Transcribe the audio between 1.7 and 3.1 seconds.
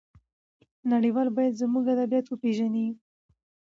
ادبيات وپېژني.